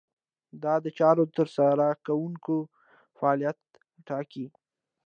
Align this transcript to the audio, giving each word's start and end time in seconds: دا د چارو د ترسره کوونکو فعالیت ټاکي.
دا 0.63 0.73
د 0.85 0.87
چارو 0.97 1.23
د 1.27 1.31
ترسره 1.39 1.87
کوونکو 2.05 2.55
فعالیت 3.17 3.59
ټاکي. 4.07 4.45